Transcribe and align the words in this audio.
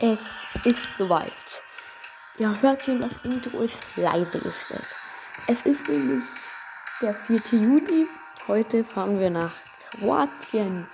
Es 0.00 0.20
ist 0.62 0.94
soweit. 0.96 1.32
Ja, 2.38 2.54
hört 2.60 2.82
schon, 2.82 3.00
das 3.00 3.10
Intro 3.24 3.62
ist 3.62 3.74
leise 3.96 4.38
gestellt. 4.38 4.86
Es 5.48 5.62
ist 5.62 5.88
nämlich 5.88 6.22
der 7.02 7.14
4. 7.14 7.40
Juni. 7.50 8.06
Heute 8.46 8.84
fahren 8.84 9.18
wir 9.18 9.28
nach 9.28 9.50
Kroatien. 9.90 10.86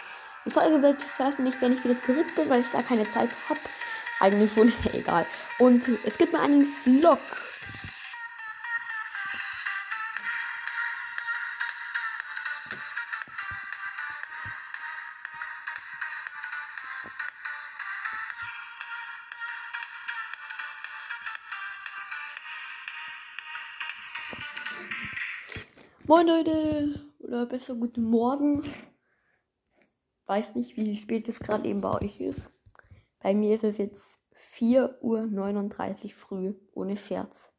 Die 0.46 0.50
Folge 0.50 0.80
wird 0.80 1.02
veröffentlicht, 1.02 1.60
wenn 1.60 1.74
ich 1.74 1.84
wieder 1.84 2.00
zurück 2.00 2.34
bin, 2.34 2.48
weil 2.48 2.60
ich 2.60 2.70
da 2.72 2.80
keine 2.80 3.06
Zeit 3.10 3.28
habe. 3.50 3.60
Eigentlich 4.20 4.54
schon 4.54 4.72
egal. 4.94 5.26
Und 5.58 5.86
es 6.06 6.16
gibt 6.16 6.32
mal 6.32 6.40
einen 6.40 6.64
Vlog. 6.64 7.20
Moin 26.06 26.26
Leute, 26.26 27.00
oder 27.20 27.46
besser 27.46 27.74
guten 27.74 28.04
Morgen. 28.04 28.62
Weiß 30.26 30.54
nicht, 30.54 30.76
wie 30.76 30.98
spät 30.98 31.30
es 31.30 31.38
gerade 31.38 31.66
eben 31.66 31.80
bei 31.80 31.94
euch 32.02 32.20
ist. 32.20 32.50
Bei 33.20 33.32
mir 33.32 33.54
ist 33.54 33.64
es 33.64 33.78
jetzt 33.78 34.02
4.39 34.58 36.04
Uhr 36.04 36.10
früh, 36.10 36.54
ohne 36.74 36.98
Scherz. 36.98 37.50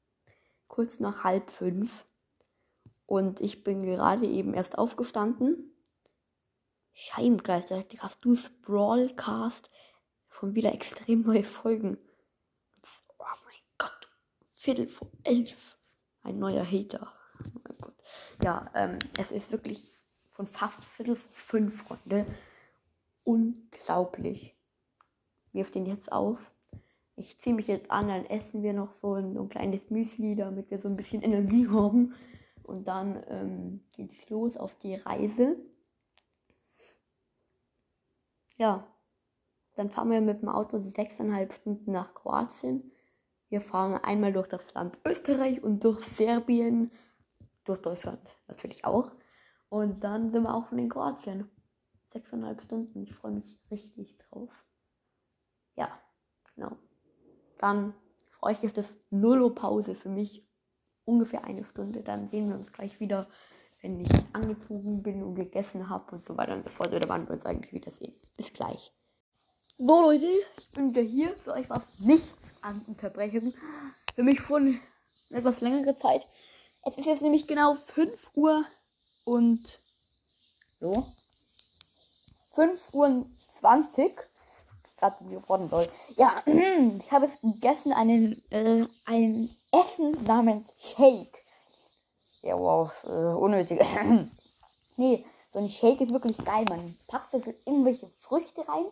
Kurz 0.68 1.00
nach 1.00 1.24
halb 1.24 1.50
fünf. 1.50 2.06
Und 3.08 3.42
ich 3.42 3.64
bin 3.64 3.80
gerade 3.80 4.28
eben 4.28 4.54
erst 4.54 4.78
aufgestanden. 4.78 5.76
Scheibengleichzeitig 6.94 8.04
hast 8.04 8.24
du 8.24 8.36
Sprawlcast 8.36 9.72
schon 10.28 10.54
wieder 10.54 10.72
extrem 10.72 11.24
neue 11.24 11.44
Folgen. 11.44 11.98
Oh 13.18 13.24
mein 13.44 13.62
Gott, 13.80 14.08
Viertel 14.52 14.88
vor 14.88 15.10
elf. 15.24 15.80
Ein 16.22 16.38
neuer 16.38 16.64
Hater. 16.64 17.12
Gott. 17.86 17.96
Ja, 18.44 18.70
ähm, 18.74 19.00
es 19.20 19.32
ist 19.32 19.52
wirklich 19.52 19.92
von 20.30 20.48
fast 20.48 20.84
Viertel 20.86 21.16
vor 21.16 21.32
fünf, 21.32 21.84
Freunde. 21.84 22.26
Unglaublich. 23.24 24.56
Wirf 25.54 25.72
den 25.72 25.86
jetzt 25.86 26.12
auf. 26.12 26.52
Ich 27.16 27.38
ziehe 27.38 27.56
mich 27.56 27.68
jetzt 27.68 27.92
an, 27.92 28.10
dann 28.10 28.26
essen 28.26 28.62
wir 28.62 28.74
noch 28.74 28.92
so 28.92 29.14
ein, 29.14 29.34
so 29.34 29.44
ein 29.44 29.50
kleines 29.50 29.90
Müsli, 29.90 30.36
damit 30.36 30.70
wir 30.70 30.80
so 30.80 30.90
ein 30.90 30.98
bisschen 30.98 31.22
Energie 31.22 31.68
haben. 31.70 32.14
Und 32.64 32.88
dann 32.88 33.24
ähm, 33.30 33.84
geht's 33.94 34.30
los 34.30 34.58
auf 34.58 34.76
die 34.80 34.96
Reise. 34.96 35.56
Ja, 38.58 38.88
dann 39.76 39.90
fahren 39.90 40.10
wir 40.10 40.22
mit 40.22 40.42
dem 40.42 40.50
Auto 40.50 40.80
sechseinhalb 40.96 41.54
Stunden 41.54 41.92
nach 41.92 42.14
Kroatien. 42.14 42.92
Wir 43.50 43.62
fahren 43.62 44.00
einmal 44.04 44.34
durch 44.34 44.48
das 44.48 44.74
Land 44.74 45.00
Österreich 45.06 45.64
und 45.64 45.84
durch 45.84 46.00
Serbien, 46.00 46.92
durch 47.66 47.82
Deutschland 47.82 48.20
natürlich 48.48 48.86
auch. 48.86 49.12
Und 49.70 50.04
dann 50.04 50.32
sind 50.32 50.44
wir 50.44 50.54
auch 50.54 50.70
schon 50.70 50.80
in 50.80 50.90
Kroatien. 50.90 51.50
Sechseinhalb 52.14 52.62
Stunden. 52.62 53.04
Ich 53.04 53.14
freue 53.14 53.34
mich 53.34 53.60
richtig 53.70 54.18
drauf. 54.18 54.50
Ja, 55.76 56.00
genau. 56.56 56.78
Dann 57.58 57.94
für 58.30 58.44
euch 58.44 58.64
ist 58.64 58.78
das 58.78 58.96
Nullo-Pause 59.10 59.96
für 59.96 60.10
mich 60.10 60.48
ungefähr 61.04 61.44
eine 61.44 61.66
Stunde. 61.66 62.04
Dann 62.04 62.28
sehen 62.28 62.48
wir 62.48 62.56
uns 62.56 62.72
gleich 62.72 63.00
wieder, 63.00 63.28
wenn 63.82 64.00
ich 64.00 64.10
angezogen 64.34 65.04
bin 65.04 65.24
und 65.24 65.36
gegessen 65.36 65.90
habe 65.90 66.16
und 66.16 66.26
so 66.26 66.38
weiter 66.38 66.54
und 66.54 66.64
so 66.64 66.70
fort. 66.70 66.94
Oder 66.94 67.10
wann 67.10 67.28
wir 67.28 67.34
uns 67.34 67.46
eigentlich 67.46 67.74
wiedersehen. 67.74 68.14
Bis 68.38 68.54
gleich. 68.54 68.94
So 69.78 70.02
Leute, 70.02 70.30
ich 70.58 70.72
bin 70.72 70.92
wieder 70.92 71.02
hier. 71.02 71.36
Für 71.38 71.54
euch 71.54 71.70
war 71.70 71.78
es 71.78 72.00
nicht 72.00 72.26
an 72.62 72.82
Unterbrechung. 72.88 73.54
Für 74.16 74.24
mich 74.24 74.40
schon 74.40 74.80
eine 75.30 75.40
etwas 75.40 75.60
längere 75.60 75.98
Zeit. 75.98 76.26
Es 76.88 76.96
ist 76.98 77.08
jetzt 77.08 77.24
nämlich 77.24 77.48
genau 77.48 77.74
5 77.74 78.32
Uhr 78.36 78.64
und 79.24 79.82
so. 80.80 81.08
5 82.52 82.94
Uhr 82.94 83.26
20. 83.60 84.16
Gerade 84.98 85.26
geworden, 85.26 85.68
Leute. 85.72 85.92
Ja, 86.16 86.44
ich 86.46 87.12
habe 87.12 87.26
es 87.26 87.32
gegessen, 87.42 87.92
einen, 87.92 88.40
äh, 88.52 88.86
ein 89.06 89.50
Essen 89.72 90.24
namens 90.26 90.64
Shake. 90.80 91.44
Ja, 92.44 92.56
wow, 92.56 92.92
äh, 93.04 93.10
unnötig. 93.10 93.82
nee, 94.96 95.26
so 95.54 95.60
ein 95.60 95.70
Shake 95.70 96.02
ist 96.02 96.14
wirklich 96.14 96.38
geil. 96.38 96.66
Man 96.70 96.96
packt 97.08 97.34
da 97.34 97.40
so 97.40 97.52
irgendwelche 97.66 98.12
Früchte 98.20 98.66
rein. 98.68 98.86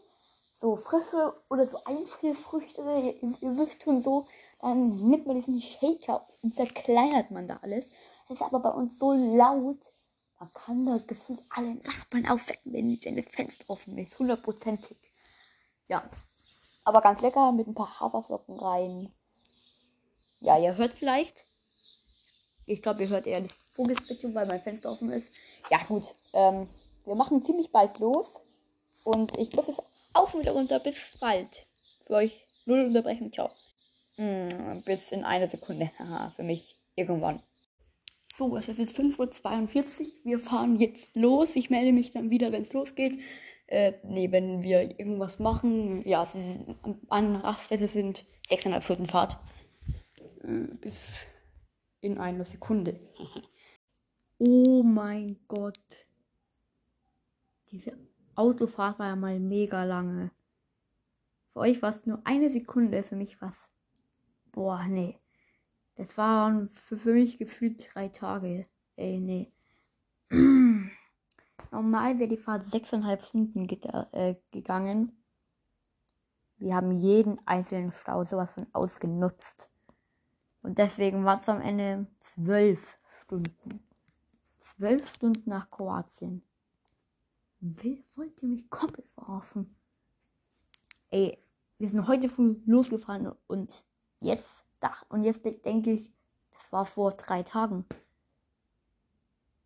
So 0.60 0.78
frische 0.78 1.36
oder 1.48 1.68
so 1.68 1.78
Einfrierfrüchte. 1.86 2.82
Ihr, 2.82 3.22
ihr 3.22 3.58
wisst 3.58 3.84
schon 3.84 4.02
so. 4.02 4.26
Dann 4.64 5.10
nimmt 5.10 5.28
man 5.28 5.36
diesen 5.36 5.60
Shaker 5.60 6.26
und 6.42 6.56
zerkleinert 6.56 7.32
man 7.32 7.50
da 7.50 7.60
alles. 7.62 7.86
Das 8.30 8.38
ist 8.40 8.42
aber 8.42 8.62
bei 8.62 8.70
uns 8.70 8.98
so 8.98 9.12
laut. 9.12 9.92
Man 10.40 10.54
kann 10.54 10.86
da 10.86 11.00
gefühlt 11.06 11.44
alle 11.50 11.76
Nachbarn 11.76 12.26
aufwecken, 12.28 12.72
wenn, 12.72 12.98
wenn 13.04 13.18
das 13.18 13.26
Fenster 13.26 13.70
offen 13.70 13.98
ist. 13.98 14.18
Hundertprozentig. 14.18 14.98
Ja. 15.90 16.10
Aber 16.86 17.02
ganz 17.02 17.20
lecker 17.20 17.52
mit 17.52 17.68
ein 17.68 17.76
paar 17.76 18.00
Haferflocken 18.00 18.58
rein. 18.58 19.12
Ja, 20.40 20.58
ihr 20.58 20.78
hört 20.78 20.94
vielleicht. 20.94 21.44
Ich 22.66 22.82
glaube, 22.82 23.04
ihr 23.04 23.10
hört 23.10 23.28
eher 23.28 23.42
das 23.42 23.52
Vogelzwitschern, 23.74 24.34
weil 24.34 24.48
mein 24.48 24.62
Fenster 24.62 24.94
offen 24.94 25.12
ist. 25.12 25.28
Ja, 25.70 25.84
gut. 25.84 26.16
Ähm, 26.32 26.70
wir 27.04 27.16
machen 27.16 27.44
ziemlich 27.44 27.74
bald 27.74 28.00
los. 28.00 28.32
Und 29.04 29.38
ich 29.38 29.54
muss 29.54 29.68
es 29.68 29.82
auch 30.14 30.30
schon 30.30 30.40
wieder 30.40 30.54
runter. 30.54 30.80
Bis 30.80 31.18
bald. 31.20 31.66
Für 32.08 32.14
euch 32.14 32.48
null 32.66 32.86
Unterbrechung. 32.86 33.34
Ciao. 33.34 33.52
Mm, 34.18 34.82
bis 34.86 35.12
in 35.12 35.24
einer 35.24 35.48
Sekunde. 35.48 35.92
Für 36.36 36.44
mich 36.44 36.80
irgendwann. 36.96 37.42
So, 38.36 38.58
es 38.58 38.68
ist 38.68 38.80
jetzt 38.80 38.98
5.42 38.98 40.02
Uhr. 40.02 40.08
Wir 40.24 40.40
fahren 40.40 40.76
jetzt 40.78 41.16
los. 41.16 41.56
Ich 41.56 41.70
melde 41.70 41.92
mich 41.92 42.12
dann 42.12 42.30
wieder, 42.30 42.52
wenn 42.52 42.64
es 42.64 42.74
losgeht. 42.74 43.20
Äh, 43.68 43.94
nee, 44.04 44.32
wenn 44.32 44.64
wir 44.64 45.00
irgendwas 45.00 45.40
machen. 45.40 46.08
Ja, 46.08 46.28
an 47.10 47.36
Raststätte 47.36 47.88
sind 47.88 48.26
6,5 48.50 48.82
Stunden 48.82 49.06
Fahrt. 49.06 49.38
Äh, 50.44 50.76
bis 50.82 51.28
in 52.02 52.18
einer 52.18 52.46
Sekunde. 52.46 53.00
oh 54.40 54.84
mein 54.84 55.40
Gott. 55.48 56.08
Diese 57.72 57.98
Autofahrt 58.36 59.00
war 59.00 59.08
ja 59.08 59.16
mal 59.16 59.40
mega 59.40 59.84
lange. 59.84 60.32
Für 61.54 61.60
euch 61.60 61.82
war 61.82 61.96
es 61.96 62.06
nur 62.06 62.20
eine 62.26 62.52
Sekunde, 62.52 63.04
für 63.04 63.16
mich 63.16 63.40
was. 63.42 63.73
Boah, 64.54 64.86
nee. 64.88 65.20
Das 65.96 66.16
waren 66.16 66.70
für, 66.70 66.98
für 66.98 67.14
mich 67.14 67.38
gefühlt 67.38 67.94
drei 67.94 68.08
Tage. 68.08 68.68
Ey, 68.96 69.20
nee. 69.20 69.52
Normal 71.72 72.20
wäre 72.20 72.30
die 72.30 72.38
Fahrt 72.38 72.68
sechseinhalb 72.70 73.24
Stunden 73.24 73.68
äh, 74.12 74.36
gegangen. 74.52 75.12
Wir 76.58 76.76
haben 76.76 76.92
jeden 76.92 77.46
einzelnen 77.48 77.92
Stau 77.92 78.24
sowas 78.24 78.52
von 78.52 78.68
ausgenutzt. 78.74 79.70
Und 80.62 80.78
deswegen 80.78 81.26
war 81.26 81.42
es 81.42 81.50
am 81.50 81.60
Ende 81.60 82.08
zwölf 82.20 82.98
Stunden. 83.22 83.84
Zwölf 84.62 85.10
Stunden 85.10 85.50
nach 85.50 85.70
Kroatien. 85.70 86.44
Wer 87.60 87.98
wollte 88.16 88.46
mich 88.46 88.70
komplett 88.70 89.10
verarschen? 89.12 89.76
Ey, 91.10 91.38
wir 91.80 91.90
sind 91.90 92.08
heute 92.08 92.30
früh 92.30 92.56
losgefahren 92.66 93.32
und 93.48 93.84
jetzt, 94.24 94.66
und 95.10 95.24
jetzt 95.24 95.46
denke 95.66 95.92
ich, 95.92 96.12
das 96.52 96.72
war 96.72 96.86
vor 96.86 97.12
drei 97.12 97.44
Tagen. 97.44 97.86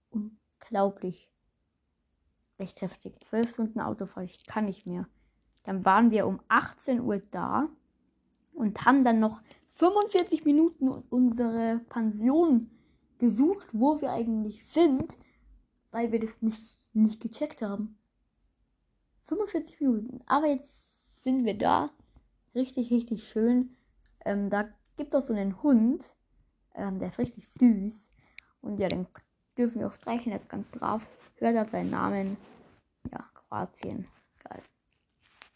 Unglaublich 0.09 1.29
recht 2.59 2.81
heftig. 2.81 3.19
Zwölf 3.21 3.49
Stunden 3.49 3.79
Autofahrt, 3.79 4.25
ich 4.25 4.45
kann 4.45 4.65
nicht 4.65 4.85
mehr. 4.85 5.07
Dann 5.63 5.85
waren 5.85 6.11
wir 6.11 6.27
um 6.27 6.39
18 6.47 7.01
Uhr 7.01 7.21
da 7.31 7.69
und 8.53 8.85
haben 8.85 9.03
dann 9.03 9.19
noch 9.19 9.41
45 9.69 10.45
Minuten 10.45 10.87
unsere 10.87 11.79
Pension 11.89 12.71
gesucht, 13.19 13.67
wo 13.73 13.99
wir 14.01 14.11
eigentlich 14.11 14.65
sind, 14.67 15.17
weil 15.91 16.11
wir 16.11 16.19
das 16.19 16.41
nicht, 16.41 16.79
nicht 16.93 17.21
gecheckt 17.21 17.61
haben. 17.61 17.97
45 19.27 19.79
Minuten. 19.81 20.21
Aber 20.25 20.47
jetzt 20.47 20.69
sind 21.23 21.43
wir 21.45 21.57
da. 21.57 21.91
Richtig, 22.55 22.91
richtig 22.91 23.27
schön. 23.27 23.75
Ähm, 24.27 24.49
da 24.49 24.67
gibt 24.97 25.13
es 25.13 25.27
so 25.27 25.33
einen 25.33 25.63
Hund. 25.63 26.13
Ähm, 26.75 26.99
der 26.99 27.07
ist 27.07 27.17
richtig 27.17 27.47
süß. 27.59 27.93
Und 28.61 28.77
ja, 28.77 28.89
den 28.89 29.07
dürfen 29.57 29.79
wir 29.79 29.87
auch 29.87 29.93
streichen. 29.93 30.33
Er 30.33 30.39
ist 30.39 30.49
ganz 30.49 30.69
brav. 30.69 31.07
Hört 31.37 31.57
auf 31.57 31.69
seinen 31.71 31.91
Namen. 31.91 32.35
Ja, 33.11 33.25
Kroatien. 33.33 34.05
Geil. 34.43 34.61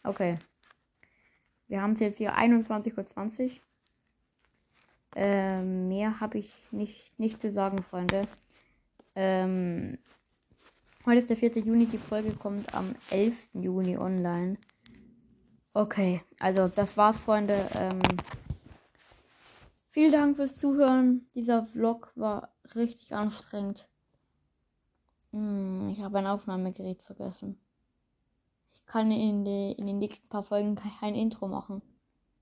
Okay. 0.04 0.38
Wir 1.68 1.82
haben 1.82 1.92
es 1.92 2.00
jetzt 2.00 2.18
hier 2.18 2.34
21.20 2.34 3.44
Uhr. 3.44 3.50
Ähm, 5.16 5.88
mehr 5.88 6.20
habe 6.20 6.38
ich 6.38 6.50
nicht, 6.70 7.18
nicht 7.18 7.42
zu 7.42 7.52
sagen, 7.52 7.82
Freunde. 7.82 8.26
Ähm, 9.14 9.98
heute 11.04 11.18
ist 11.18 11.28
der 11.28 11.36
4. 11.36 11.58
Juni. 11.58 11.84
Die 11.84 11.98
Folge 11.98 12.32
kommt 12.32 12.74
am 12.74 12.94
11. 13.10 13.48
Juni 13.52 13.98
online. 13.98 14.56
Okay, 15.74 16.22
also 16.40 16.68
das 16.68 16.96
war's, 16.96 17.18
Freunde. 17.18 17.66
Ähm, 17.74 18.00
vielen 19.92 20.12
Dank 20.12 20.36
fürs 20.36 20.56
Zuhören. 20.56 21.26
Dieser 21.34 21.66
Vlog 21.66 22.12
war 22.16 22.50
richtig 22.74 23.14
anstrengend. 23.14 23.88
Hm, 25.32 25.88
ich 25.90 26.02
habe 26.02 26.18
ein 26.18 26.26
Aufnahmegerät 26.26 27.02
vergessen. 27.02 27.58
Ich 28.74 28.84
kann 28.86 29.10
in, 29.10 29.44
die, 29.44 29.72
in 29.72 29.86
den 29.86 29.98
nächsten 29.98 30.28
paar 30.28 30.42
Folgen 30.42 30.74
kein 30.74 31.14
Intro 31.14 31.48
machen. 31.48 31.80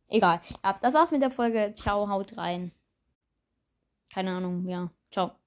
Egal. 0.09 0.41
Ja, 0.65 0.77
das 0.81 0.95
war's 0.95 1.11
mit 1.13 1.23
der 1.23 1.31
Folge. 1.31 1.75
Ciao, 1.77 2.09
haut 2.09 2.37
rein. 2.37 2.73
Keine 4.13 4.33
Ahnung, 4.33 4.67
ja. 4.67 4.91
Ciao. 5.13 5.41